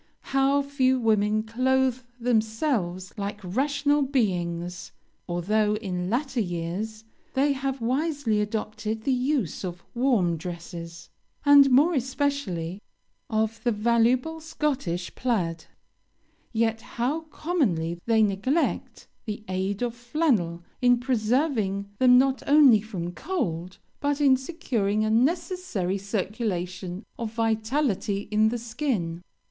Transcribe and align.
How 0.33 0.63
few 0.63 0.99
women 0.99 1.43
clothe 1.43 1.99
themselves 2.19 3.13
like 3.19 3.39
rational 3.43 4.01
beings! 4.01 4.91
Although, 5.29 5.75
in 5.75 6.09
latter 6.09 6.39
years, 6.39 7.03
they 7.35 7.53
have 7.53 7.81
wisely 7.81 8.41
adopted 8.41 9.03
the 9.03 9.13
use 9.13 9.63
of 9.63 9.83
warm 9.93 10.37
dresses, 10.37 11.09
and, 11.45 11.69
more 11.69 11.93
especially, 11.93 12.81
of 13.29 13.63
the 13.63 13.71
valuable 13.71 14.39
Scottish 14.39 15.13
plaid, 15.13 15.65
yet 16.51 16.81
how 16.81 17.21
commonly 17.29 18.01
they 18.07 18.23
neglect 18.23 19.07
the 19.25 19.43
aid 19.47 19.83
of 19.83 19.93
flannel 19.93 20.63
in 20.81 20.97
preserving 20.99 21.91
them 21.99 22.17
not 22.17 22.41
only 22.47 22.81
from 22.81 23.11
cold, 23.11 23.77
but 23.99 24.19
in 24.19 24.35
securing 24.35 25.05
a 25.05 25.11
necessary 25.11 25.99
circulation 25.99 27.05
of 27.19 27.33
vitality 27.33 28.27
in 28.31 28.49
the 28.49 28.57
skin! 28.57 29.21